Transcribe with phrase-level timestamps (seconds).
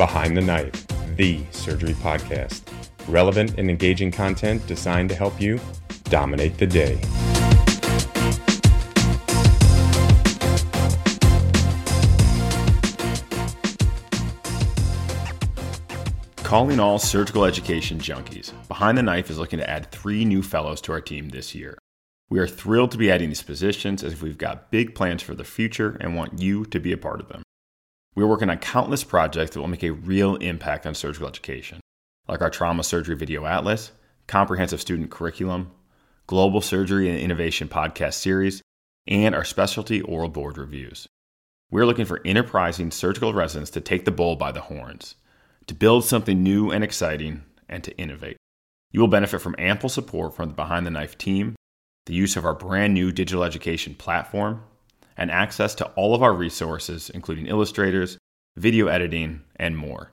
[0.00, 2.62] Behind the Knife, the surgery podcast.
[3.06, 5.60] Relevant and engaging content designed to help you
[6.04, 6.98] dominate the day.
[16.36, 20.80] Calling all surgical education junkies, Behind the Knife is looking to add three new fellows
[20.80, 21.76] to our team this year.
[22.30, 25.44] We are thrilled to be adding these positions as we've got big plans for the
[25.44, 27.42] future and want you to be a part of them.
[28.14, 31.80] We're working on countless projects that will make a real impact on surgical education,
[32.26, 33.92] like our Trauma Surgery Video Atlas,
[34.26, 35.70] Comprehensive Student Curriculum,
[36.26, 38.62] Global Surgery and Innovation podcast series,
[39.06, 41.06] and our specialty oral board reviews.
[41.70, 45.14] We're looking for enterprising surgical residents to take the bull by the horns
[45.70, 48.36] to build something new and exciting, and to innovate.
[48.90, 51.54] You will benefit from ample support from the Behind the Knife team,
[52.06, 54.64] the use of our brand new digital education platform,
[55.20, 58.16] and access to all of our resources, including illustrators,
[58.56, 60.10] video editing, and more.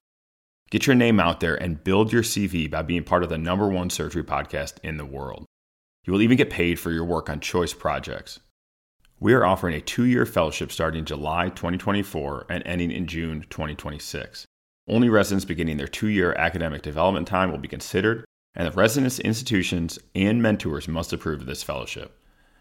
[0.70, 3.66] Get your name out there and build your CV by being part of the number
[3.68, 5.46] one surgery podcast in the world.
[6.04, 8.38] You will even get paid for your work on choice projects.
[9.18, 14.44] We are offering a two year fellowship starting July 2024 and ending in June 2026.
[14.86, 19.18] Only residents beginning their two year academic development time will be considered, and the residents,
[19.18, 22.14] institutions, and mentors must approve of this fellowship.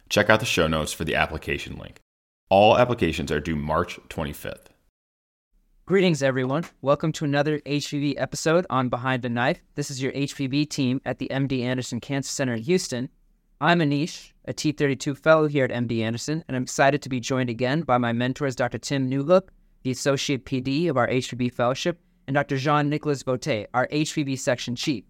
[0.09, 1.99] Check out the show notes for the application link.
[2.49, 4.67] All applications are due March 25th.
[5.85, 6.63] Greetings, everyone.
[6.81, 9.61] Welcome to another HPB episode on Behind the Knife.
[9.75, 13.09] This is your HPB team at the MD Anderson Cancer Center in Houston.
[13.59, 17.49] I'm Anish, a T32 fellow here at MD Anderson, and I'm excited to be joined
[17.49, 18.77] again by my mentors, Dr.
[18.77, 19.49] Tim Newhook,
[19.83, 22.55] the Associate PD of our HPB Fellowship, and Dr.
[22.55, 25.03] Jean Nicolas Vauthey, our HPB section chief.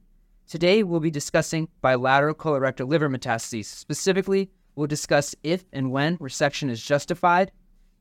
[0.47, 3.65] Today, we'll be discussing bilateral colorectal liver metastases.
[3.65, 7.51] Specifically, we'll discuss if and when resection is justified,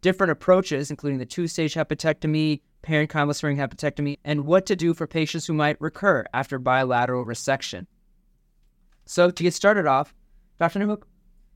[0.03, 5.07] different approaches, including the two stage hepatectomy, parenchymal sparing hepatectomy, and what to do for
[5.07, 7.87] patients who might recur after bilateral resection.
[9.07, 10.15] So, to get started off,
[10.61, 10.81] Dr.
[10.81, 11.03] Newhook,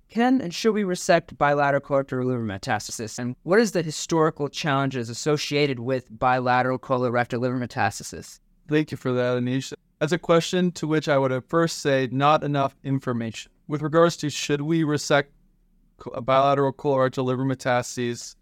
[0.08, 3.18] can and should we resect bilateral colorectal liver metastasis?
[3.18, 8.40] And what is the historical challenges associated with bilateral colorectal liver metastasis?
[8.68, 9.72] Thank you for that, Anish.
[10.00, 13.52] That's a question to which I would at first say not enough information.
[13.70, 15.30] With regards to should we resect
[16.12, 18.34] uh, bilateral colorectal liver metastases,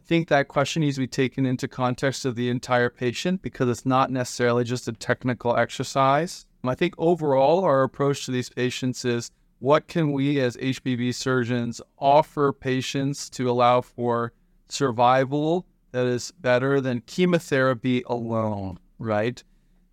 [0.00, 3.68] I think that question needs to be taken into context of the entire patient because
[3.68, 6.46] it's not necessarily just a technical exercise.
[6.64, 11.82] I think overall, our approach to these patients is what can we as HPB surgeons
[11.98, 14.32] offer patients to allow for
[14.70, 19.44] survival that is better than chemotherapy alone, right?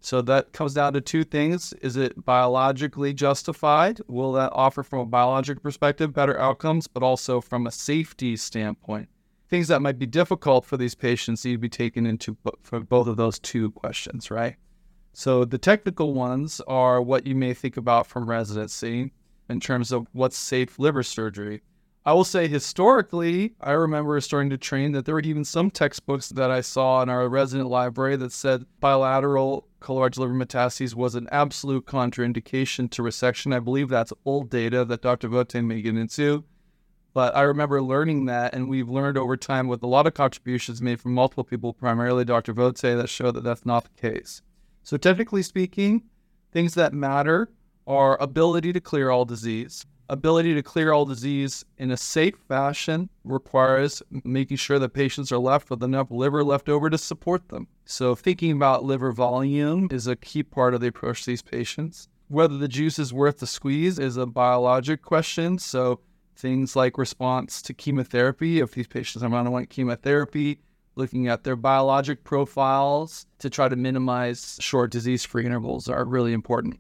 [0.02, 1.74] So that comes down to two things.
[1.82, 4.00] Is it biologically justified?
[4.08, 9.10] Will that offer, from a biologic perspective, better outcomes, but also from a safety standpoint?
[9.50, 13.08] Things that might be difficult for these patients need to be taken into for both
[13.08, 14.56] of those two questions, right?
[15.12, 19.12] So the technical ones are what you may think about from residency
[19.50, 21.62] in terms of what's safe liver surgery.
[22.06, 26.30] I will say historically, I remember starting to train that there were even some textbooks
[26.30, 31.28] that I saw in our resident library that said bilateral colorectal liver metastases was an
[31.32, 33.54] absolute contraindication to resection.
[33.54, 35.28] I believe that's old data that Dr.
[35.28, 36.46] Vauthey may get into.
[37.14, 40.82] But I remember learning that, and we've learned over time with a lot of contributions
[40.82, 42.54] made from multiple people, primarily Dr.
[42.54, 44.42] Vauthey, that show that that's not the case.
[44.84, 46.04] So, technically speaking,
[46.54, 47.50] things that matter
[47.86, 49.86] are ability to clear all disease.
[50.12, 55.38] Ability to clear all disease in a safe fashion requires making sure that patients are
[55.38, 57.68] left with enough liver left over to support them.
[57.86, 62.08] So, thinking about liver volume is a key part of the approach to these patients.
[62.28, 65.60] Whether the juice is worth the squeeze is a biologic question.
[65.60, 66.00] So,
[66.36, 70.60] things like response to chemotherapy, if these patients are on chemotherapy,
[70.96, 76.34] looking at their biologic profiles to try to minimize short disease free intervals are really
[76.34, 76.80] important.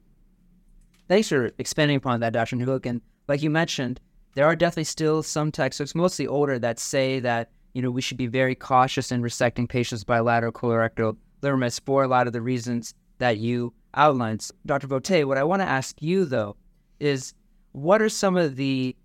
[1.07, 2.56] Thanks for expanding upon that, Dr.
[2.56, 2.85] Newhook.
[2.85, 4.01] And like you mentioned,
[4.34, 8.18] there are definitely still some textbooks, mostly older, that say that you know we should
[8.18, 12.94] be very cautious in resecting patients bilateral colorectal liver for a lot of the reasons
[13.19, 14.50] that you outlined.
[14.65, 14.88] Dr.
[14.88, 16.57] Vauthey, what I want to ask you though
[17.00, 17.33] is
[17.71, 18.95] what are some of the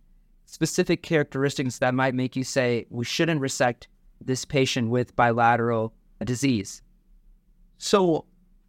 [0.46, 3.88] specific characteristics that might make you say we shouldn't resect
[4.20, 5.92] this patient with bilateral
[6.24, 6.82] disease?
[7.76, 8.24] So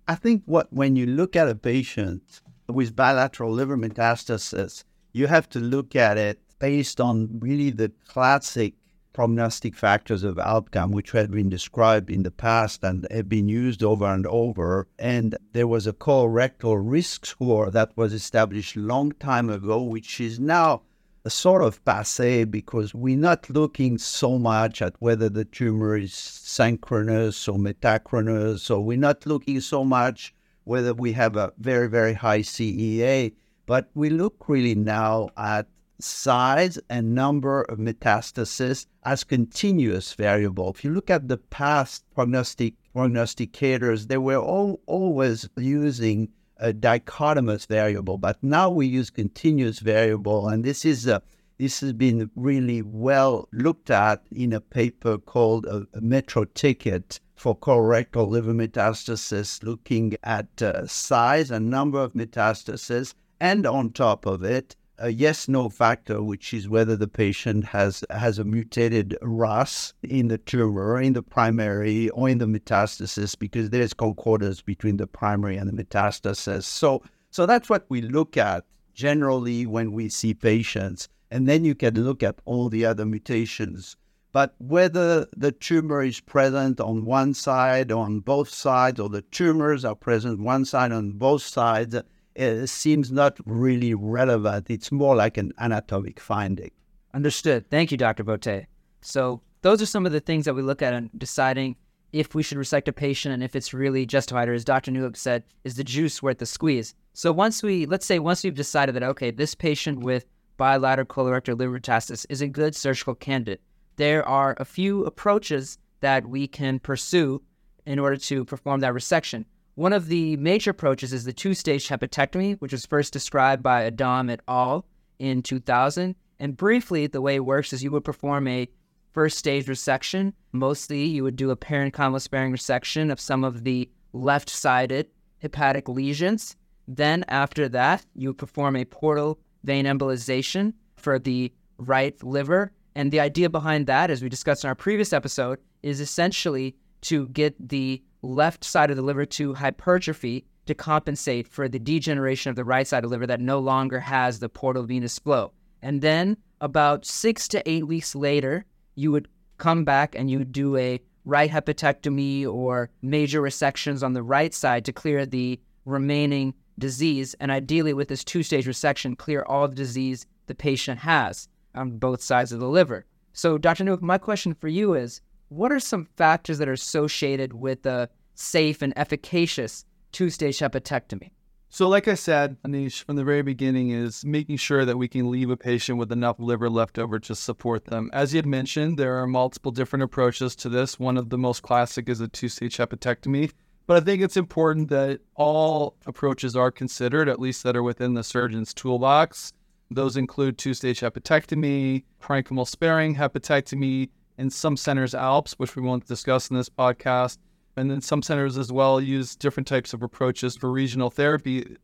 [0.08, 4.84] I think what when you look at a patient with bilateral liver metastasis,
[5.16, 8.74] you have to look at it based on really the classic
[9.14, 13.82] prognostic factors of outcome, which had been described in the past and have been used
[13.82, 14.90] over and over.
[15.00, 20.38] And there was a colorectal risk score that was established long time ago, which is
[20.38, 20.82] now
[21.24, 26.14] a sort of passe because we're not looking so much at whether the tumor is
[26.14, 30.36] synchronous or metachronous, or we're not looking so much
[30.66, 33.34] whether we have a very, very high CEA,
[33.66, 35.68] but we look really now at
[36.00, 40.70] size and number of metastases as continuous variable.
[40.70, 47.68] If you look at the past prognostic prognosticators, they were all, always using a dichotomous
[47.68, 51.22] variable, but now we use continuous variable, and this is a
[51.58, 57.58] this has been really well looked at in a paper called a, a Metroticket for
[57.58, 64.44] colorectal liver metastasis, looking at uh, size and number of metastases, and on top of
[64.44, 69.94] it, a yes no factor, which is whether the patient has has a mutated RAS
[70.04, 75.08] in the tumor, in the primary, or in the metastasis, because there's concordance between the
[75.08, 76.64] primary and the metastasis.
[76.64, 81.76] So, so that's what we look at generally when we see patients, and then you
[81.76, 83.98] can look at all the other mutations.
[84.32, 89.84] But whether the tumor is present on one side on both sides, or the tumors
[89.86, 91.96] are present one side on both sides,
[92.36, 94.70] it seems not really relevant.
[94.70, 96.72] It's more like an anatomic finding.
[97.14, 97.70] Understood.
[97.70, 98.24] Thank you, Dr.
[98.24, 98.66] Vauthey.
[99.02, 101.78] So those are some of the things that we look at in deciding
[102.12, 104.92] if we should resect a patient and if it's really justified, or as Dr.
[104.92, 106.94] Newhook said, is the juice worth the squeeze?
[107.14, 110.26] So once we, let's say, once we've decided that, okay, this patient with
[110.58, 113.62] bilateral colorectal liver metastasis is a good surgical candidate,
[113.98, 117.42] there are a few approaches that we can pursue
[117.86, 119.46] in order to perform that resection.
[119.76, 123.84] One of the major approaches is the two stage hepatectomy, which was first described by
[123.84, 124.86] Adam et al.
[125.20, 126.16] in 2000.
[126.40, 128.70] And briefly, the way it works is you would perform a
[129.12, 130.32] first stage resection.
[130.54, 135.08] Mostly, you would do a parenchymal sparing resection of some of the left sided
[135.40, 136.56] hepatic lesions.
[136.88, 142.72] Then, after that, you would perform a portal vein embolization for the right liver.
[142.96, 147.28] And the idea behind that, as we discussed in our previous episode, is essentially to
[147.30, 152.56] get the left side of the liver to hypertrophy to compensate for the degeneration of
[152.56, 155.52] the right side of the liver that no longer has the portal venous flow.
[155.82, 159.28] And then about six to eight weeks later, you would
[159.58, 164.54] come back and you would do a right hepatectomy or major resections on the right
[164.54, 167.36] side to clear the remaining disease.
[167.40, 171.98] And ideally, with this two stage resection, clear all the disease the patient has on
[171.98, 173.06] both sides of the liver.
[173.34, 173.84] So, Dr.
[173.84, 175.22] Newhook, my question for you is
[175.56, 181.32] what are some factors that are associated with a safe and efficacious two stage hepatectomy?
[181.70, 185.30] So, like I said, Anish, from the very beginning, is making sure that we can
[185.30, 188.10] leave a patient with enough liver left over to support them.
[188.14, 191.00] As you had mentioned, there are multiple different approaches to this.
[191.00, 193.52] One of the most classic is a two stage hepatectomy.
[193.88, 198.14] But I think it's important that all approaches are considered, at least that are within
[198.14, 199.54] the surgeon's toolbox.
[199.92, 206.06] Those include two stage hepatectomy, parenchymal sparing hepatectomy, in some centers ALPPS, which we won't
[206.08, 207.38] discuss in this podcast.
[207.78, 211.78] And then some centers as well use different types of approaches for regional therapy.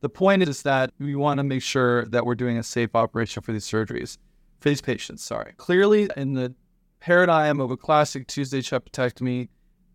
[0.00, 3.42] The point is that we want to make sure that we're doing a safe operation
[3.42, 4.18] for these surgeries,
[4.58, 5.52] for these patients, sorry.
[5.56, 6.54] Clearly, in the
[7.00, 9.48] paradigm of a classic Tuesday stage hepatectomy,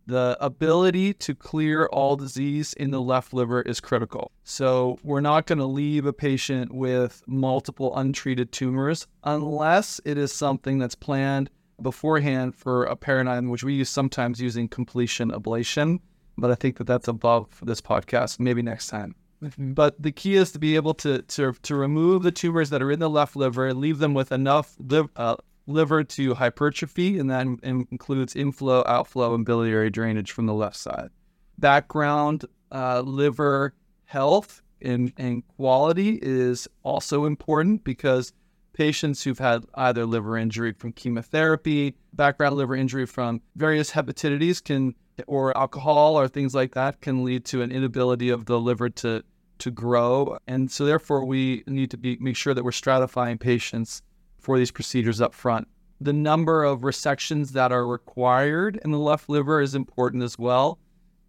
[0.07, 4.31] the ability to clear all disease in the left liver is critical.
[4.43, 10.31] So, we're not going to leave a patient with multiple untreated tumors unless it is
[10.31, 11.49] something that's planned
[11.81, 15.99] beforehand for a paradigm which we use sometimes using completion ablation,
[16.37, 18.39] but I think that that's above this podcast.
[18.39, 19.15] Maybe next time.
[19.57, 22.91] But the key is to be able to, to to remove the tumors that are
[22.91, 24.75] in the left liver, leave them with enough
[25.15, 25.35] uh,
[25.67, 31.09] liver to hypertrophy, and that includes inflow, outflow, and biliary drainage from the left side.
[31.57, 33.73] Background uh, liver
[34.05, 38.33] health and, and quality is also important because
[38.75, 44.93] patients who've had either liver injury from chemotherapy, background liver injury from various hepatitides can
[45.27, 49.23] or alcohol or things like that can lead to an inability of the liver to
[49.57, 50.37] to grow.
[50.47, 54.01] And so therefore we need to be make sure that we're stratifying patients
[54.37, 55.67] for these procedures up front.
[56.01, 60.77] The number of resections that are required in the left liver is important as well.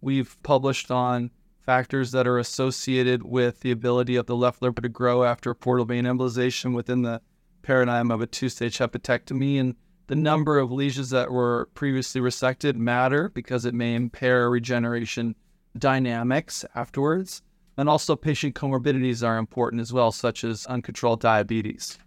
[0.01, 1.31] We've published on
[1.65, 5.85] factors that are associated with the ability of the left liver to grow after portal
[5.85, 7.21] vein embolization within the
[7.67, 9.59] paradigm of a two stage hepatectomy.
[9.59, 9.75] And
[10.07, 15.35] the number of lesions that were previously resected matter because it may impair regeneration
[15.77, 17.41] dynamics afterwards.
[17.75, 21.99] And also, patient comorbidities are important as well, such as uncontrolled diabetes,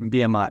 [0.00, 0.50] BMI.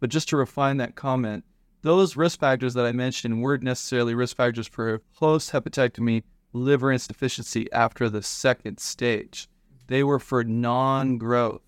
[0.00, 1.44] But just to refine that comment,
[1.82, 6.22] those risk factors that I mentioned weren't necessarily risk factors for post hepatectomy
[6.54, 9.48] liver insufficiency after the second stage.
[9.88, 11.60] They were for non growth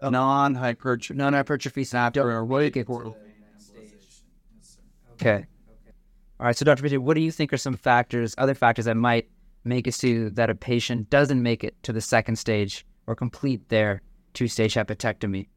[0.00, 0.10] Oh.
[0.10, 1.18] non-hypertrophy.
[1.18, 3.16] non-hypertrophy After a right get- portal.
[5.14, 5.44] Okay.
[6.38, 6.56] All right.
[6.56, 6.84] So, Dr.
[6.84, 9.28] Vijay, what do you think are some factors, other factors that might
[9.64, 13.68] make it so that a patient doesn't make it to the second stage or complete
[13.68, 14.02] their
[14.34, 15.48] two-stage hepatectomy?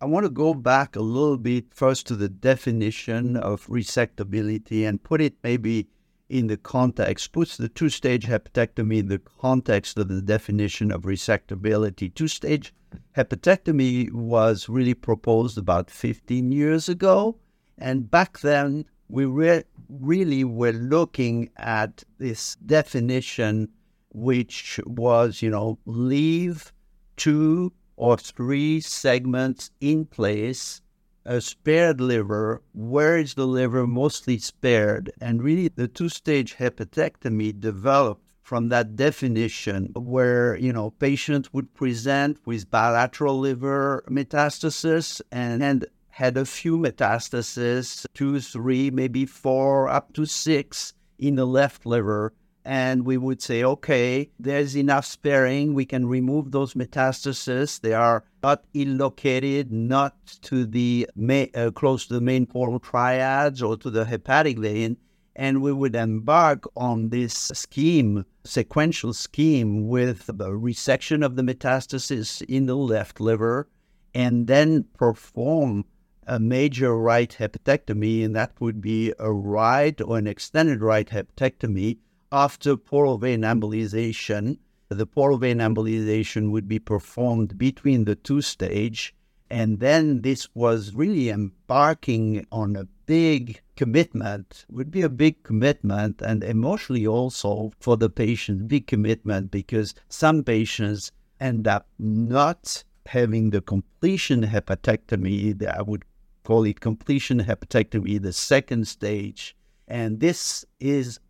[0.00, 5.02] I want to go back a little bit first to the definition of resectability and
[5.02, 5.86] put it maybe
[6.32, 11.02] in the context, puts the two stage hepatectomy in the context of the definition of
[11.02, 12.12] resectability.
[12.14, 12.72] Two stage
[13.16, 17.36] hepatectomy was really proposed about 15 years ago.
[17.78, 23.68] And back then, we re- really were looking at this definition,
[24.10, 26.72] which was, you know, leave
[27.16, 30.81] two or three segments in place,
[31.24, 32.62] a spared liver.
[32.72, 35.12] Where is the liver mostly spared?
[35.20, 41.72] And really, the two stage hepatectomy developed from that definition where, you know, patients would
[41.74, 49.88] present with bilateral liver metastasis and, and had a few metastases, two, three, maybe four,
[49.88, 55.74] up to six in the left liver and we would say, okay, there's enough sparing.
[55.74, 57.80] We can remove those metastases.
[57.80, 63.62] They are not ill-located, not to the ma- uh, close to the main portal triads
[63.62, 64.96] or to the hepatic vein,
[65.34, 72.42] and we would embark on this scheme, sequential scheme, with the resection of the metastasis
[72.42, 73.68] in the left liver,
[74.14, 75.84] and then perform
[76.26, 81.98] a major right hepatectomy, and that would be a right or an extended right hepatectomy
[82.32, 84.56] after portal vein embolization,
[84.88, 89.14] the portal vein embolization would be performed between the two stage.
[89.50, 96.22] And then this was really embarking on a big commitment, would be a big commitment,
[96.22, 103.50] and emotionally also for the patient, big commitment because some patients end up not having
[103.50, 105.62] the completion hepatectomy.
[105.66, 106.04] I would
[106.44, 109.54] call it completion hepatectomy, the second stage.
[109.86, 111.20] And this is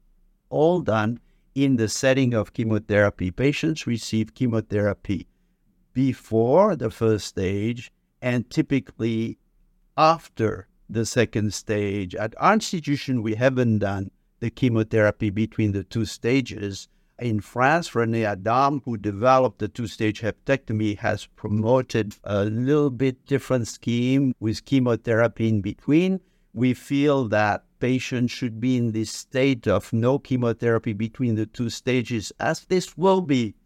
[0.53, 1.19] all done
[1.55, 3.31] in the setting of chemotherapy.
[3.31, 5.27] Patients receive chemotherapy
[5.93, 7.91] before the first stage
[8.21, 9.39] and typically
[9.97, 12.15] after the second stage.
[12.15, 16.89] At our institution, we haven't done the chemotherapy between the two stages.
[17.19, 23.25] In France, René Adam, who developed the two stage hepatectomy, has promoted a little bit
[23.27, 26.21] different scheme with chemotherapy in between.
[26.53, 31.69] We feel that patients should be in this state of no chemotherapy between the two
[31.69, 33.57] stages, as this will be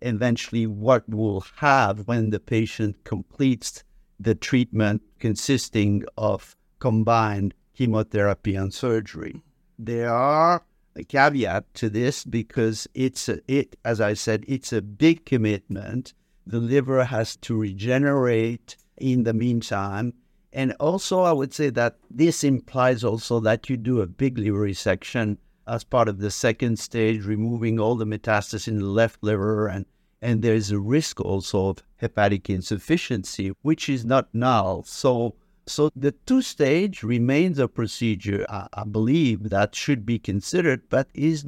[0.00, 3.84] eventually what we'll have when the patient completes
[4.18, 9.42] the treatment consisting of combined chemotherapy and surgery.
[9.78, 10.64] There are
[10.96, 16.14] a caveat to this because it's a, it as I said it's a big commitment.
[16.46, 20.14] The liver has to regenerate in the meantime
[20.56, 24.60] and also, I would say that this implies also that you do a big liver
[24.60, 25.36] resection
[25.68, 29.66] as part of the second stage, removing all the metastasis in the left liver.
[29.66, 29.84] And,
[30.22, 34.82] and there is a risk also of hepatic insufficiency, which is not null.
[34.84, 35.34] So,
[35.66, 41.10] so the two stage remains a procedure, I, I believe, that should be considered, but
[41.12, 41.44] is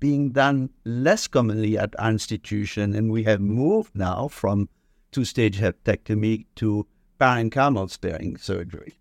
[0.00, 2.96] being done less commonly at our institution.
[2.96, 4.68] And we have moved now from
[5.12, 6.84] two stage hepatectomy to
[7.20, 8.94] parenchymal sparing surgery.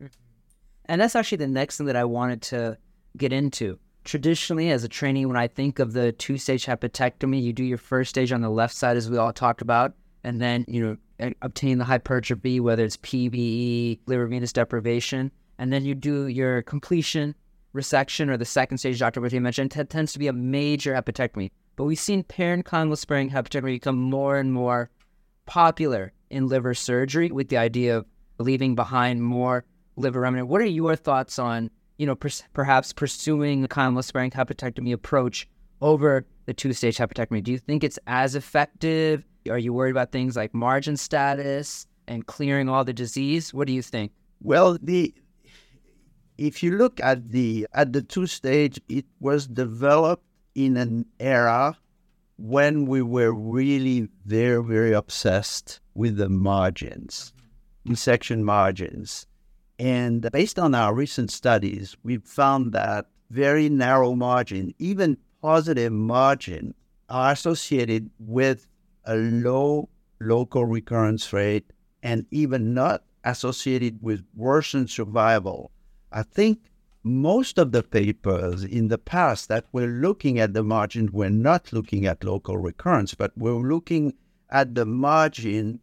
[0.86, 2.78] And that's actually the next thing that I wanted to
[3.18, 3.80] get into.
[4.04, 7.78] Traditionally, as a trainee, when I think of the two stage hepatectomy, you do your
[7.78, 11.32] first stage on the left side, as we all talked about, and then, you know,
[11.42, 17.36] obtain the hypertrophy, whether it's PVE, liver venous deprivation, and then you do your completion
[17.76, 19.22] resection or the second stage, Dr.
[19.22, 21.52] Vauthey mentioned, t- tends to be a major hepatectomy.
[21.76, 24.90] But we've seen parent parenchymal sparing hepatectomy become more and more
[25.50, 28.06] popular in liver surgery with the idea of
[28.38, 29.66] leaving behind more
[29.96, 30.48] liver remnant.
[30.48, 35.50] What are your thoughts on, you know, per- perhaps pursuing the chymal sparing hepatectomy approach
[35.82, 37.44] over the two stage hepatectomy?
[37.44, 39.26] Do you think it's as effective?
[39.50, 43.52] Are you worried about things like margin status and clearing all the disease?
[43.52, 44.12] What do you think?
[44.44, 45.16] Well, the
[46.38, 51.76] if you look at the at the two stage, it was developed in an era
[52.40, 57.34] when we were really very very obsessed with the margins,
[57.94, 59.28] section margins,
[59.78, 66.74] and based on our recent studies, we've found that very narrow margin, even positive margin,
[67.10, 68.68] are associated with
[69.06, 69.90] a low
[70.22, 71.72] local recurrence rate
[72.04, 75.72] and even not associated with worsened survival.
[76.12, 76.60] I think
[77.04, 81.72] most of the papers in the past that were looking at the margin were not
[81.72, 84.14] looking at local recurrence, but were looking
[84.50, 85.80] at the margin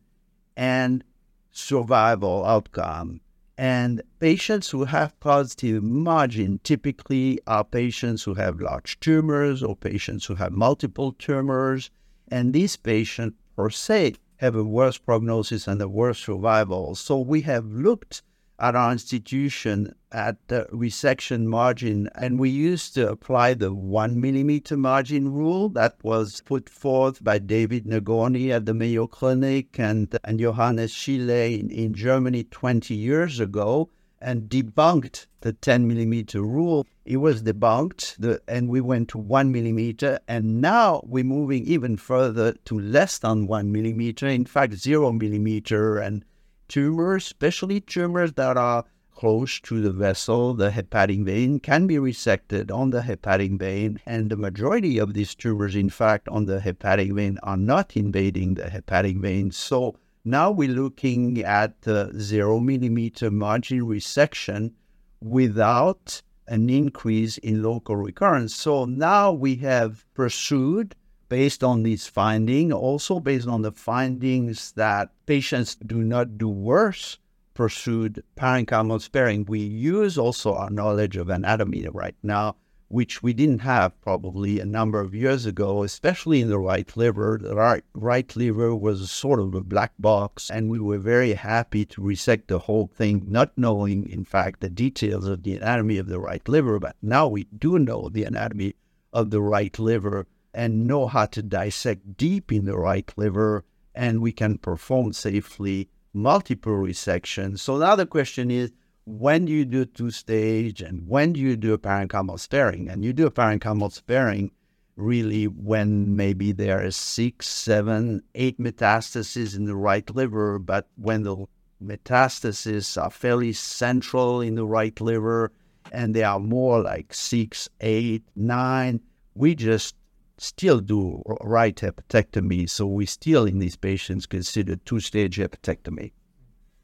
[0.56, 1.02] and
[1.50, 3.20] survival outcome.
[3.58, 10.26] And patients who have positive margin typically are patients who have large tumors or patients
[10.26, 11.90] who have multiple tumors.
[12.28, 16.94] And these patients, per se, have a worse prognosis and a worse survival.
[16.94, 18.22] So we have looked
[18.58, 24.76] at our institution at the resection margin, and we used to apply the one millimeter
[24.76, 30.38] margin rule that was put forth by David Nagorney at the Mayo Clinic and, and
[30.38, 36.86] Johannes Scheele in, in Germany 20 years ago and debunked the 10 millimeter rule.
[37.04, 40.18] It was debunked, the, and we went to one millimeter.
[40.26, 45.98] And now we're moving even further to less than one millimeter, in fact, zero millimeter.
[45.98, 46.24] And
[46.68, 52.70] tumors, especially tumors that are close to the vessel, the hepatic vein, can be resected
[52.70, 53.98] on the hepatic vein.
[54.04, 58.54] And the majority of these tumors, in fact, on the hepatic vein are not invading
[58.54, 59.50] the hepatic vein.
[59.52, 61.74] So now we're looking at
[62.18, 64.72] zero millimeter margin resection
[65.20, 68.54] without an increase in local recurrence.
[68.54, 70.94] So now we have pursued
[71.28, 77.18] based on these findings, also based on the findings that patients do not do worse
[77.56, 79.44] pursued parenchymal sparing.
[79.46, 82.56] We use also our knowledge of anatomy right now,
[82.88, 87.38] which we didn't have probably a number of years ago, especially in the right liver.
[87.42, 91.86] The right, right liver was sort of a black box, and we were very happy
[91.86, 96.08] to resect the whole thing, not knowing, in fact, the details of the anatomy of
[96.08, 96.78] the right liver.
[96.78, 98.74] But now we do know the anatomy
[99.14, 100.26] of the right liver
[100.56, 103.62] and know how to dissect deep in the right liver,
[103.94, 107.58] and we can perform safely multiple resections.
[107.58, 108.72] So now the question is,
[109.04, 112.88] when do you do two stage and when do you do a parenchymal sparing?
[112.88, 114.50] And you do a parenchymal sparing
[114.96, 121.22] really when maybe there is six, seven, eight metastases in the right liver, but when
[121.22, 121.36] the
[121.84, 125.52] metastases are fairly central in the right liver
[125.92, 129.00] and they are more like six, eight, nine,
[129.34, 129.94] we just
[130.38, 132.68] still do right hepatectomy.
[132.68, 136.12] So we still, in these patients, consider two stage hepatectomy.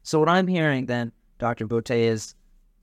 [0.02, 1.66] So, what I'm hearing then, Dr.
[1.66, 2.34] Vauthey, is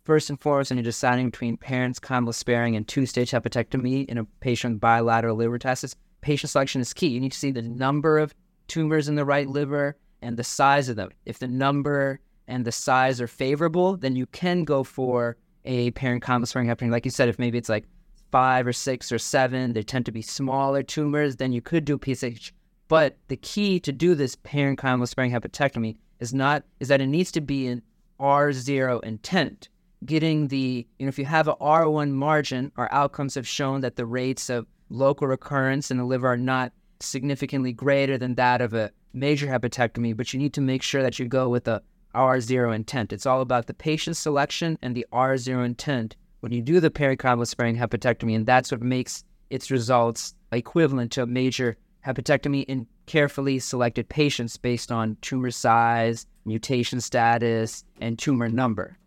[0.06, 4.26] first and foremost, when you're deciding between parenchymal sparing and two stage hepatectomy in a
[4.40, 7.08] patient with bilateral liver metastasis, patient selection is key.
[7.08, 8.34] You need to see the number of
[8.68, 11.10] tumors in the right liver and the size of them.
[11.26, 16.48] If the number and the size are favorable, then you can go for a parenchymal
[16.48, 16.92] sparing hepatectomy.
[16.92, 17.86] Like you said, if maybe it's like
[18.32, 21.98] five or six or seven, they tend to be smaller tumors, then you could do
[21.98, 22.52] PSH.
[22.88, 27.32] But the key to do this parenchymal sparing hepatectomy is not is that it needs
[27.34, 27.82] to be an
[28.20, 29.70] R0 intent.
[30.06, 33.96] Getting the, you know, if you have an R1 margin, our outcomes have shown that
[33.96, 38.74] the rates of local recurrence in the liver are not significantly greater than that of
[38.74, 41.82] a major hepatectomy, but you need to make sure that you go with a
[42.16, 43.14] R0 intent.
[43.14, 47.48] It's all about the patient selection and the R0 intent when you do the parenchymal
[47.48, 53.60] sparing hepatectomy, and that's what makes its results equivalent to a major hepatectomy in carefully
[53.60, 58.98] selected patients based on tumor size, mutation status, and tumor number.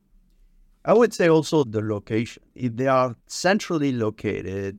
[0.85, 2.43] I would say also the location.
[2.55, 4.79] If they are centrally located,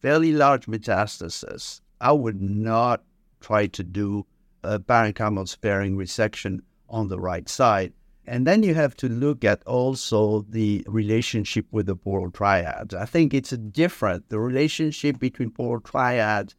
[0.00, 3.04] fairly large metastasis, I would not
[3.40, 4.26] try to do
[4.64, 7.92] a parenchymal sparing resection on the right side.
[8.32, 12.94] And then you have to look at also the relationship with the portal triad.
[12.94, 14.30] I think it's different.
[14.30, 16.54] The relationship between portal triad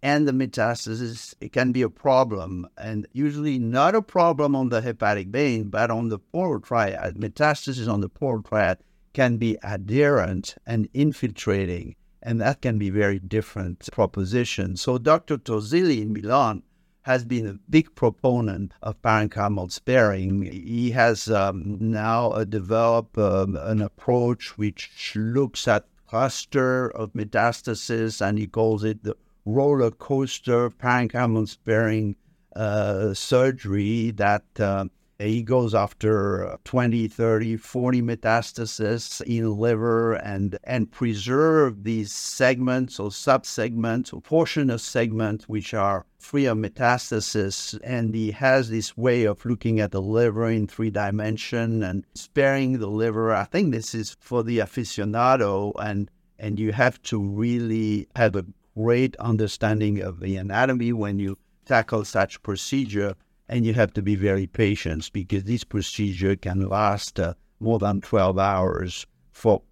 [0.00, 4.80] and the metastasis it can be a problem, and usually not a problem on the
[4.80, 7.16] hepatic vein, but on the portal triad.
[7.16, 8.78] Metastasis on the portal triad
[9.12, 14.76] can be adherent and infiltrating, and that can be very different proposition.
[14.76, 15.38] So Dr.
[15.38, 16.62] Torzilli in Milan
[17.06, 20.42] has been a big proponent of parenchymal sparing.
[20.42, 28.20] He has um, now uh, developed um, an approach which looks at cluster of metastasis,
[28.20, 32.16] and he calls it the roller coaster parenchymal sparing
[32.56, 34.86] uh, surgery that uh,
[35.18, 43.00] he goes after uh, 20, 30, 40 metastases in liver and, and preserve these segments
[43.00, 47.78] or subsegments or portion of segments which are free of metastasis.
[47.82, 52.78] And he has this way of looking at the liver in three dimension and sparing
[52.78, 53.32] the liver.
[53.34, 58.44] I think this is for the aficionado and and you have to really have a
[58.76, 63.14] great understanding of the anatomy when you tackle such procedure
[63.48, 68.00] and you have to be very patient because this procedure can last uh, more than
[68.00, 69.62] 12 hours for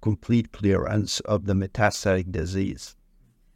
[0.00, 2.96] complete clearance of the metastatic disease.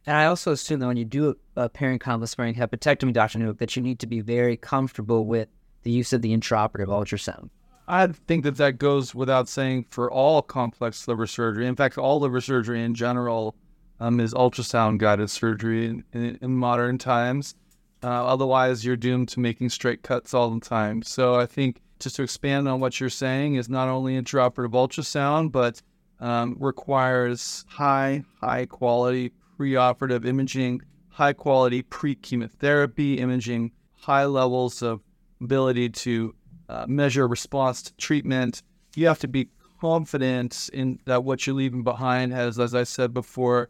[0.05, 3.39] And I also assume that when you do a parenchymal sparing hepatectomy, Dr.
[3.39, 5.47] Newhook, that you need to be very comfortable with
[5.83, 7.49] the use of the intraoperative ultrasound?
[7.87, 11.67] I think that that goes without saying for all complex liver surgery.
[11.67, 13.55] In fact, all liver surgery in general
[13.99, 17.55] um, is ultrasound guided surgery in, in, in modern times.
[18.01, 21.01] Uh, otherwise, you're doomed to making straight cuts all the time.
[21.01, 25.51] So I think just to expand on what you're saying is not only intraoperative ultrasound,
[25.51, 25.81] but
[26.19, 35.01] um, requires high, high quality preoperative imaging, high quality pre chemotherapy imaging, high levels of
[35.41, 36.33] ability to
[36.69, 38.63] uh, measure response to treatment.
[38.95, 39.49] You have to be
[39.81, 43.69] confident in that what you're leaving behind has, as I said before,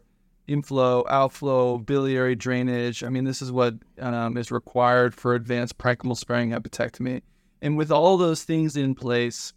[0.50, 3.04] inflow, outflow, biliary drainage.
[3.04, 7.22] I mean, this is what um, is required for advanced parenchymal sparing hepatectomy.
[7.62, 9.52] And with all those things in place,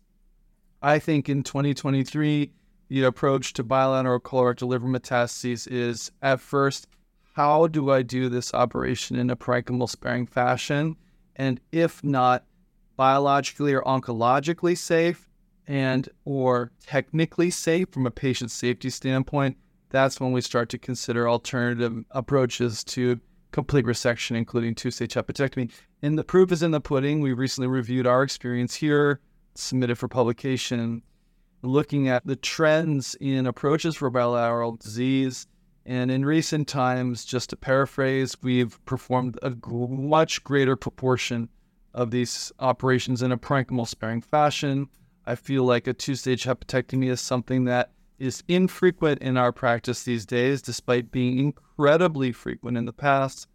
[0.84, 2.51] I think in 2023,
[2.89, 6.88] the approach to bilateral colorectal liver metastases is at first,
[7.34, 10.95] how do I do this operation in a parenchymal sparing fashion?
[11.36, 12.45] And if not,
[12.95, 15.27] biologically or oncologically safe
[15.65, 19.58] and or technically safe from a patient safety standpoint,
[19.93, 25.71] that's when we start to consider alternative approaches to complete resection, including two-stage hepatectomy.
[26.01, 27.21] And the proof is in the pudding.
[27.21, 29.21] We recently reviewed our experience here,
[29.53, 31.03] submitted for publication,
[31.62, 35.45] looking at the trends in approaches for bilateral disease.
[35.86, 41.49] And in recent times, just to paraphrase, we've performed a much greater proportion
[41.93, 44.88] of these operations in a parenchymal sparing fashion.
[45.27, 47.91] I feel like a two stage hepatectomy is something that
[48.23, 53.47] is infrequent in our practice these days, despite being incredibly frequent in the past.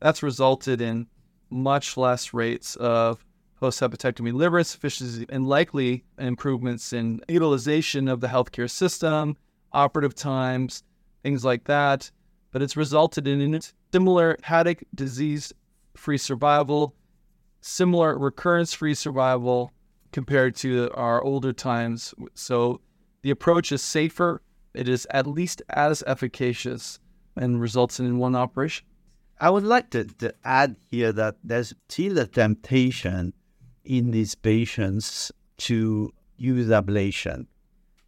[0.00, 1.06] That's resulted in
[1.50, 3.24] much less rates of
[3.58, 9.36] post hepatectomy liver insufficiency and likely improvements in utilization of the healthcare system,
[9.72, 10.82] operative times,
[11.22, 12.10] things like that.
[12.52, 13.60] But it's resulted in
[13.92, 15.52] similar hepatic disease
[15.96, 16.94] free survival
[17.60, 19.72] similar recurrence free survival
[20.12, 22.14] compared to our older times.
[22.34, 22.80] So
[23.22, 24.42] the approach is safer,
[24.74, 26.98] it is at least as efficacious,
[27.36, 28.86] and results in one operation.
[29.40, 33.32] I would like to, to add here that there's still a temptation
[33.84, 37.46] in these patients to use ablation.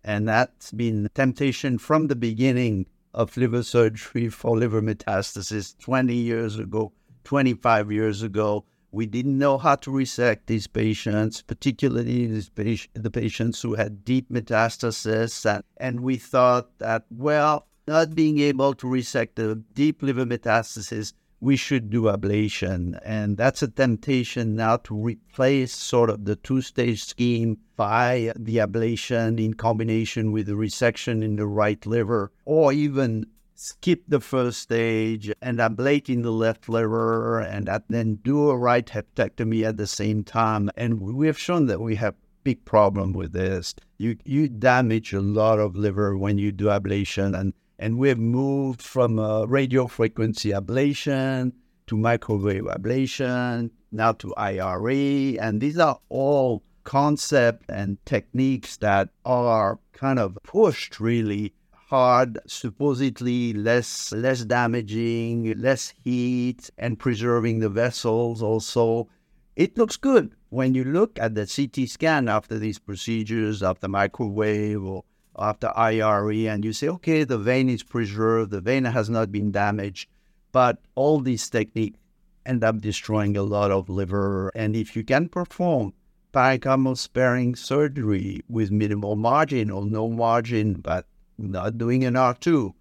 [0.04, 6.58] And that's been temptation from the beginning of liver surgery for liver metastasis 20 years
[6.58, 6.92] ago,
[7.24, 8.64] 25 years ago.
[8.92, 12.50] We didn't know how to resect these patients, particularly these
[12.92, 15.46] the patients who had deep metastasis.
[15.50, 21.14] And, and we thought that, well, not being able to resect the deep liver metastasis,
[21.40, 23.00] we should do ablation.
[23.02, 28.58] And that's a temptation now to replace sort of the two stage scheme by the
[28.58, 33.26] ablation in combination with the resection in the right liver, or even
[33.62, 38.86] skip the first stage and ablate in the left liver and then do a right
[38.86, 40.68] hepatectomy at the same time.
[40.76, 43.74] And we have shown that we have big problem with this.
[43.98, 48.82] You you damage a lot of liver when you do ablation and and we've moved
[48.82, 51.52] from uh, radio frequency ablation
[51.86, 59.78] to microwave ablation, now to IRE, and these are all concepts and techniques that are
[59.92, 61.52] kind of pushed really
[61.92, 69.10] hard, supposedly less less damaging, less heat, and preserving the vessels also.
[69.56, 74.82] It looks good when you look at the CT scan after these procedures, after microwave
[74.82, 75.04] or
[75.38, 79.52] after IRE, and you say, okay, the vein is preserved, the vein has not been
[79.52, 80.08] damaged,
[80.50, 81.98] but all these techniques
[82.46, 84.50] end up destroying a lot of liver.
[84.54, 85.92] And if you can perform
[86.32, 91.04] parenchymal sparing surgery with minimal margin or no margin, but
[91.38, 92.72] not doing an R2,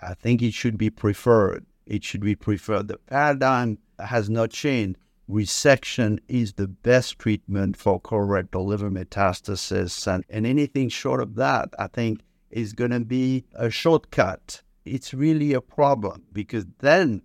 [0.00, 1.66] I think it should be preferred.
[1.86, 2.88] It should be preferred.
[2.88, 4.98] The paradigm has not changed.
[5.28, 11.70] Resection is the best treatment for colorectal liver metastasis, and, and anything short of that,
[11.78, 14.62] I think, is going to be a shortcut.
[14.84, 17.22] It's really a problem because then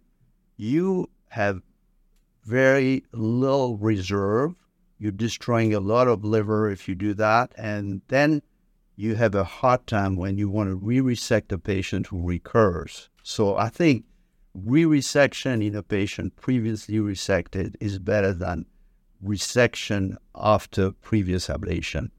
[0.55, 1.62] you have
[2.45, 4.55] very little reserve.
[4.97, 8.41] You're destroying a lot of liver if you do that, and then
[8.99, 13.07] you have a hard time when you want to re-resect a patient who recurs.
[13.23, 14.03] So I think
[14.53, 18.65] re-resection in a patient previously resected is better than
[19.23, 22.09] resection after previous ablation.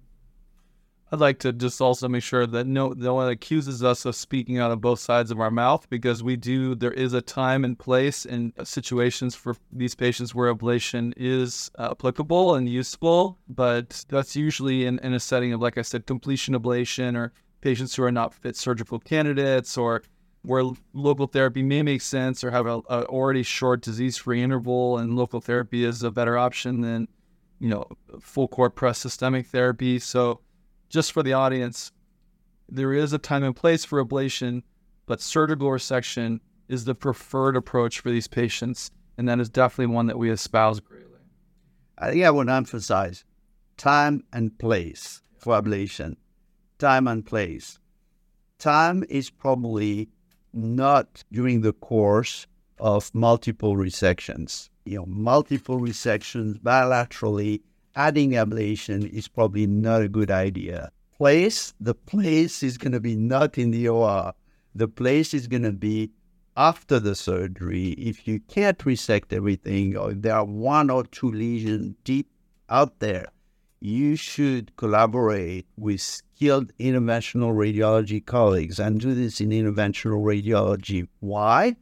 [1.13, 4.59] I'd like to just also make sure that no, no one accuses us of speaking
[4.59, 6.77] out of both sides of our mouth because we do.
[6.77, 11.89] There is a time and place and situations for these patients where ablation is uh,
[11.91, 16.55] applicable and useful, but that's usually in, in a setting of, like I said, completion
[16.55, 20.03] ablation or patients who are not fit surgical candidates or
[20.43, 20.63] where
[20.95, 25.41] local therapy may make sense or have a, a already short disease-free interval and local
[25.41, 27.09] therapy is a better option than
[27.59, 27.87] you know,
[28.21, 29.99] full court press systemic therapy.
[29.99, 30.41] So,
[30.91, 31.93] just for the audience,
[32.69, 34.63] there is a time and place for ablation,
[35.07, 38.91] but surgical resection is the preferred approach for these patients.
[39.17, 41.07] And that is definitely one that we espouse greatly.
[41.99, 43.25] I think I would emphasize
[43.77, 46.17] time and place for ablation.
[46.79, 47.79] Time and place.
[48.59, 50.09] Time is probably
[50.53, 52.47] not during the course
[52.79, 54.71] of multiple resections.
[54.85, 57.61] You know, multiple resections bilaterally,
[57.95, 60.91] adding ablation is probably not a good idea.
[61.17, 64.33] Place, the place is going to be not in the OR.
[64.75, 66.11] The place is going to be
[66.57, 67.91] after the surgery.
[67.91, 72.29] If you can't resect everything, or there are one or two lesions deep
[72.69, 73.27] out there,
[73.81, 81.09] you should collaborate with skilled interventional radiology colleagues and do this in interventional radiology.
[81.21, 81.77] Why?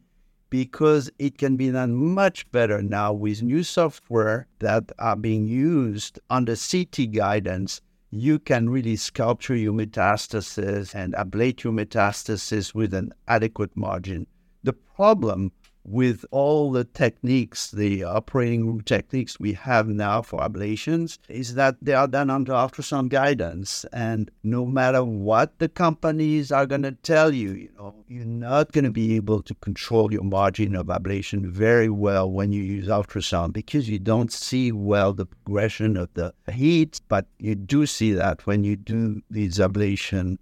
[0.50, 6.18] Because it can be done much better now with new software that are being used
[6.30, 7.80] under CT guidance.
[8.10, 14.26] You can really sculpture your metastasis and ablate your metastasis with an adequate margin.
[14.64, 15.52] The problem
[15.84, 21.76] with all the techniques, the operating room techniques we have now for ablations, is that
[21.80, 23.86] they are done under ultrasound guidance.
[23.92, 28.72] And no matter what the companies are going to tell you, you know, you're not
[28.72, 32.88] going to be able to control your margin of ablation very well when you use
[32.88, 38.12] ultrasound because you don't see well the progression of the heat, but you do see
[38.12, 40.36] that when you do these ablation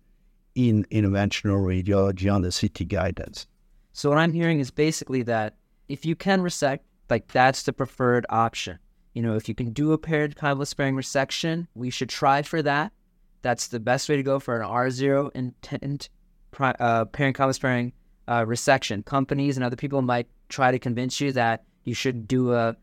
[0.57, 3.47] in interventional radiology under CT guidance.
[3.97, 5.55] So what I'm hearing is basically that
[5.89, 8.79] if you can resect, like that's the preferred option.
[9.15, 12.61] You know, if you can do a paired parenchymal sparing resection, we should try for
[12.61, 12.93] that.
[13.41, 16.11] That's the best way to go for an R0 intent
[16.61, 17.95] uh, parenchymal sparing
[18.29, 19.03] uh, resection.
[19.07, 22.77] Companies and other people might try to convince you that you should do a,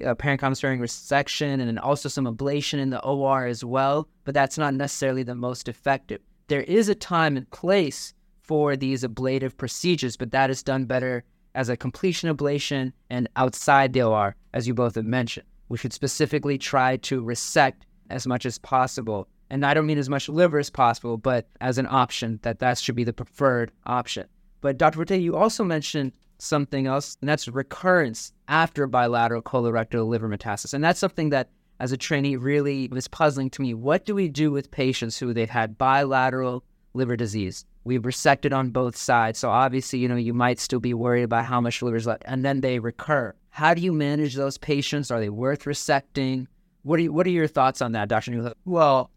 [0.00, 4.34] a parenchymal sparing resection and then also some ablation in the OR as well, but
[4.34, 6.20] that's not necessarily the most effective.
[6.48, 8.14] There is a time and place
[8.46, 13.92] for these ablative procedures, but that is done better as a completion ablation and outside
[13.92, 15.46] the OR, as you both have mentioned.
[15.68, 19.28] We should specifically try to resect as much as possible.
[19.50, 22.78] And I don't mean as much liver as possible, but as an option, that that
[22.78, 24.26] should be the preferred option.
[24.60, 24.98] But Dr.
[24.98, 30.74] Vauthey, you also mentioned something else, and that's recurrence after bilateral colorectal liver metastasis.
[30.74, 33.74] And that's something that, as a trainee, really was puzzling to me.
[33.74, 37.64] What do we do with patients who they've had bilateral liver disease?
[37.86, 39.38] We've resected on both sides.
[39.38, 42.24] So obviously, you know, you might still be worried about how much liver is left.
[42.26, 43.32] And then they recur.
[43.50, 45.12] How do you manage those patients?
[45.12, 46.48] Are they worth resecting?
[46.82, 48.32] What are, you, what are your thoughts on that, Dr.
[48.32, 48.54] Newhook?
[48.64, 49.12] Well,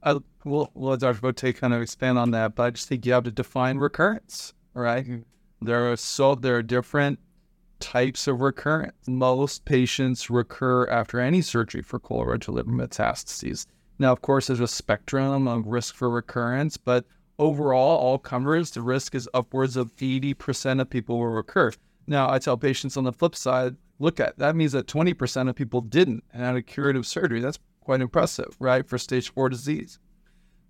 [0.45, 1.19] we'll, we'll let Dr.
[1.19, 4.53] Vauthey kind of expand on that, but I just think you have to define recurrence,
[4.75, 5.03] right?
[5.03, 5.65] Mm-hmm.
[5.65, 7.19] There are so there are different
[7.79, 8.93] types of recurrence.
[9.07, 13.65] Most patients recur after any surgery for colorectal liver metastases.
[13.97, 17.05] Now, of course, there's a spectrum of risk for recurrence, but
[17.39, 21.71] overall, all comers, the risk is upwards of 80% of people will recur.
[22.05, 25.55] Now, I tell patients on the flip side, look at that means that 20% of
[25.55, 27.39] people didn't and had a curative surgery.
[27.39, 29.99] That's quite impressive, right, for stage four disease.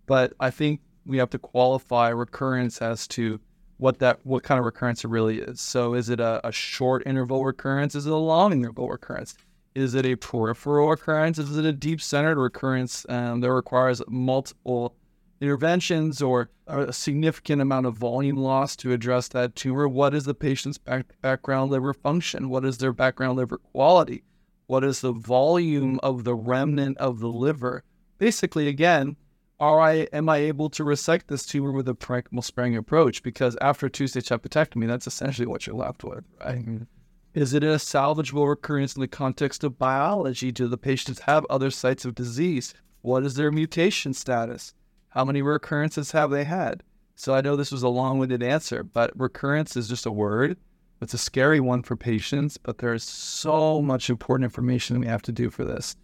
[0.05, 3.39] But I think we have to qualify recurrence as to
[3.77, 5.61] what that what kind of recurrence it really is.
[5.61, 7.95] So is it a, a short interval recurrence?
[7.95, 9.35] Is it a long interval recurrence?
[9.75, 11.37] Is it a peripheral recurrence?
[11.37, 14.95] Is it a deep centered recurrence um, that requires multiple
[15.41, 19.87] interventions or a significant amount of volume loss to address that tumor?
[19.87, 22.49] What is the patient's back, background liver function?
[22.49, 24.23] What is their background liver quality?
[24.67, 27.83] What is the volume of the remnant of the liver?
[28.17, 29.15] Basically, again,
[29.59, 33.23] are I am I able to resect this tumor with a parenchymal sparing approach?
[33.23, 36.59] Because after two-stage hepatectomy, that's essentially what you're left with, right?
[36.59, 36.83] Mm-hmm.
[37.33, 40.51] Is it a salvageable recurrence in the context of biology?
[40.51, 42.73] Do the patients have other sites of disease?
[43.01, 44.73] What is their mutation status?
[45.09, 46.83] How many recurrences have they had?
[47.15, 50.55] So I know this was a long winded answer, but recurrence is just a word.
[51.01, 55.31] It's a scary one for patients, but there's so much important information we have to
[55.31, 55.95] do for this.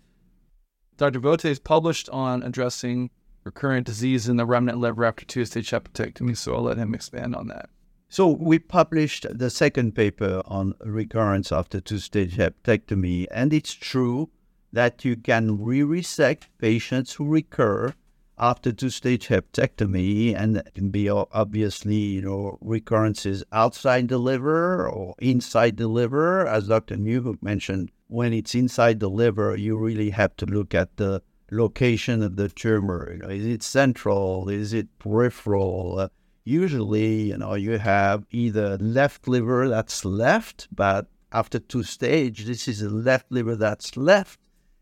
[0.98, 1.20] Dr.
[1.20, 3.12] Vauthey has published on addressing
[3.44, 7.36] recurrent disease in the remnant liver after two stage hepatectomy, so I'll let him expand
[7.36, 7.70] on that.
[8.10, 14.32] So we published the second paper on recurrence after two stage hepatectomy, and it's true
[14.74, 17.94] that you can re resect patients who recur
[18.38, 25.16] after two-stage hepatectomy, and it can be obviously, you know, recurrences outside the liver or
[25.20, 26.46] inside the liver.
[26.46, 26.98] As Dr.
[26.98, 31.22] Newhook mentioned, when it's inside the liver, you really have to look at the
[31.52, 33.12] location of the tumor.
[33.14, 34.50] You know, is it central?
[34.50, 36.00] Is it peripheral?
[36.00, 36.08] Uh,
[36.44, 42.68] usually, you know, you have either left liver that's left, but after two stage, this
[42.68, 44.40] is a left liver that's left,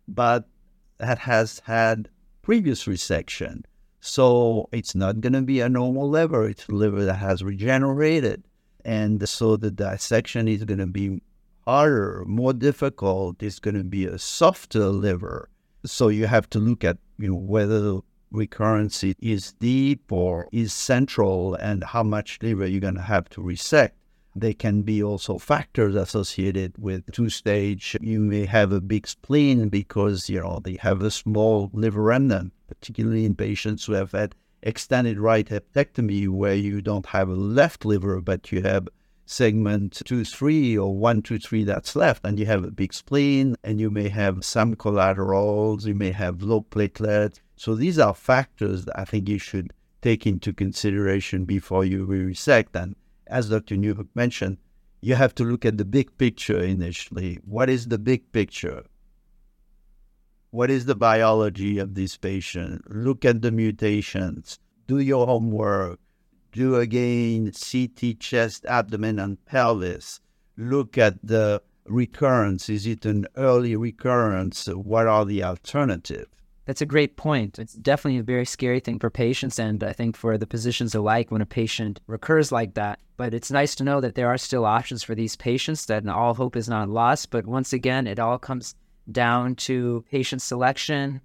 [0.07, 0.47] but
[0.97, 2.09] that has had
[2.43, 3.63] previous resection.
[4.01, 6.47] So it's not going to be a normal liver.
[6.47, 8.43] It's liver that has regenerated.
[8.85, 11.21] And so the dissection is going to be
[11.65, 13.41] harder, more difficult.
[13.41, 15.49] It's going to be a softer liver.
[15.85, 17.99] So you have to look at you know whether
[18.31, 23.41] recurrence is deep or is central and how much liver you're going to have to
[23.41, 23.95] resect.
[24.35, 27.95] There can be also factors associated with two stage.
[28.01, 32.53] You may have a big spleen because you know they have a small liver remnant
[32.73, 37.85] particularly in patients who have had extended right hepatectomy, where you don't have a left
[37.85, 38.87] liver, but you have
[39.25, 43.55] segment 2 3 or 1 2 3 that's left, and you have a big spleen,
[43.63, 47.39] and you may have some collaterals, you may have low platelets.
[47.55, 52.75] So these are factors that I think you should take into consideration before you resect.
[52.75, 52.95] And
[53.27, 53.75] as Dr.
[53.75, 54.57] Newhook mentioned,
[55.01, 57.39] you have to look at the big picture initially.
[57.45, 58.85] What is the big picture?
[60.51, 62.89] What is the biology of this patient?
[62.89, 64.59] Look at the mutations.
[64.87, 65.99] Do your homework.
[66.51, 70.21] Do again CT chest, abdomen, and pelvis.
[70.55, 72.69] Look at the recurrence.
[72.69, 74.67] Is it an early recurrence?
[74.67, 76.27] What are the alternatives?
[76.65, 77.59] That's a great point.
[77.59, 81.29] It's definitely a very scary thing for patients and I think for the physicians alike
[81.29, 82.99] when a patient recurs like that.
[83.17, 86.33] But it's nice to know that there are still options for these patients, that all
[86.33, 87.31] hope is not lost.
[87.31, 88.75] But once again, it all comes
[89.11, 91.21] down to patient selection.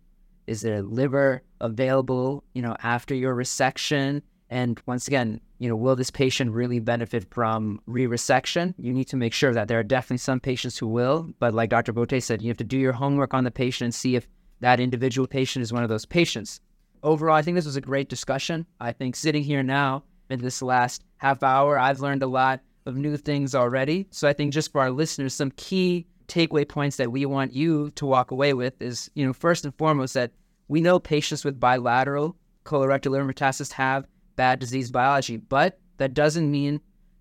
[0.49, 4.23] Is there liver available, you know, after your resection?
[4.51, 8.75] And once again, you know, will this patient really benefit from re-resection?
[8.79, 11.71] You need to make sure that there are definitely some patients who will, but like
[11.71, 11.93] Dr.
[11.93, 14.27] Vauthey said, you have to do your homework on the patient and see if
[14.61, 16.61] that individual patient is one of those patients.
[17.03, 18.67] Overall, I think this was a great discussion.
[18.81, 22.97] I think sitting here now in this last half hour, I've learned a lot of
[22.97, 24.07] new things already.
[24.11, 27.91] So I think just for our listeners, some key takeaway points that we want you
[27.93, 30.33] to walk away with is, you know, first and foremost that
[30.69, 36.51] we know patients with bilateral colorectal liver metastasis have bad disease biology, but that doesn't
[36.51, 36.81] mean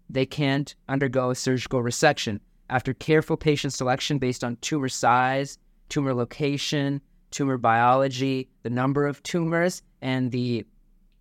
[0.10, 2.40] they can't undergo a surgical resection.
[2.70, 5.58] After careful patient selection based on tumor size,
[5.90, 10.66] tumor location, tumor biology, the number of tumors, and the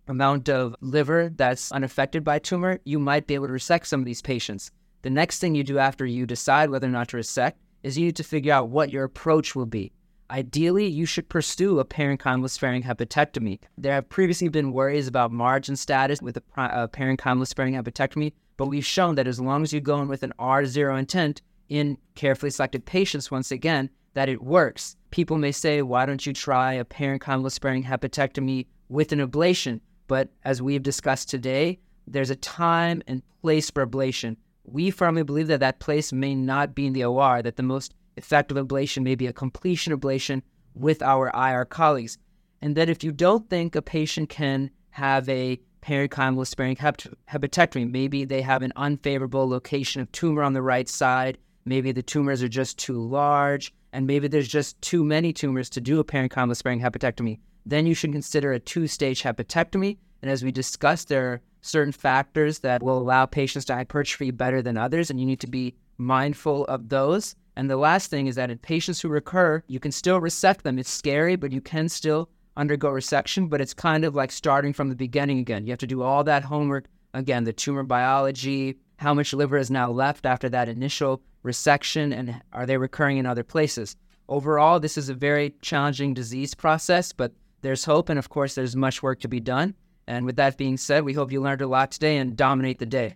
[0.07, 4.05] amount of liver that's unaffected by tumor, you might be able to resect some of
[4.05, 4.71] these patients.
[5.01, 8.05] The next thing you do after you decide whether or not to resect is you
[8.05, 9.91] need to figure out what your approach will be.
[10.29, 13.59] Ideally, you should pursue a parenchymal sparing hepatectomy.
[13.77, 18.67] There have previously been worries about margin status with a, a parenchymal sparing hepatectomy, but
[18.67, 22.49] we've shown that as long as you go in with an R0 intent in carefully
[22.49, 24.95] selected patients, once again, that it works.
[25.11, 29.79] People may say, why don't you try a parenchymal sparing hepatectomy with an ablation?
[30.07, 35.47] But as we've discussed today, there's a time and place for ablation we firmly believe
[35.47, 39.15] that that place may not be in the OR, that the most effective ablation may
[39.15, 40.41] be a completion ablation
[40.75, 42.17] with our IR colleagues.
[42.61, 48.25] And that if you don't think a patient can have a parenchymal sparing hepatectomy, maybe
[48.25, 52.49] they have an unfavorable location of tumor on the right side, maybe the tumors are
[52.49, 56.79] just too large, and maybe there's just too many tumors to do a parenchymal sparing
[56.79, 59.97] hepatectomy, then you should consider a two stage hepatectomy.
[60.21, 64.61] And as we discussed, there are certain factors that will allow patients to hypertrophy better
[64.61, 67.35] than others, and you need to be mindful of those.
[67.55, 70.77] And the last thing is that in patients who recur, you can still resect them.
[70.77, 74.89] It's scary, but you can still undergo resection, but it's kind of like starting from
[74.89, 75.65] the beginning again.
[75.65, 79.71] You have to do all that homework again the tumor biology, how much liver is
[79.71, 83.95] now left after that initial resection, and are they recurring in other places.
[84.27, 87.31] Overall, this is a very challenging disease process, but
[87.61, 89.75] there's hope, and of course, there's much work to be done.
[90.07, 92.85] And with that being said, we hope you learned a lot today and dominate the
[92.85, 93.15] day.